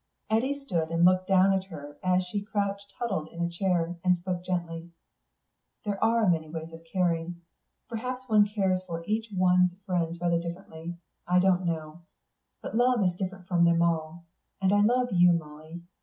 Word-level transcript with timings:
Eddy 0.31 0.65
stood 0.65 0.89
and 0.89 1.05
looked 1.05 1.27
down 1.27 1.53
at 1.53 1.65
her 1.65 1.99
as 2.01 2.23
she 2.23 2.41
crouched 2.43 2.91
huddled 2.97 3.27
in 3.27 3.39
a 3.39 3.47
chair, 3.51 3.99
and 4.03 4.17
spoke 4.17 4.43
gently. 4.43 4.89
"There 5.85 6.03
are 6.03 6.27
many 6.27 6.49
ways 6.49 6.73
of 6.73 6.81
caring. 6.91 7.39
Perhaps 7.87 8.27
one 8.27 8.47
cares 8.47 8.81
for 8.87 9.03
each 9.05 9.31
of 9.31 9.37
one's 9.37 9.73
friends 9.85 10.19
rather 10.19 10.39
differently 10.39 10.97
I 11.27 11.37
don't 11.37 11.67
know. 11.67 12.01
But 12.63 12.75
love 12.75 13.03
is 13.03 13.15
different 13.15 13.47
from 13.47 13.63
them 13.63 13.83
all. 13.83 14.25
And 14.59 14.73
I 14.73 14.81
love 14.81 15.09
you, 15.11 15.33
Molly. 15.33 15.83